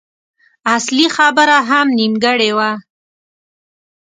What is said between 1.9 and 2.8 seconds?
نيمګړې وه.